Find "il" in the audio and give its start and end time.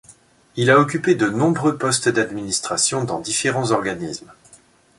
0.55-0.71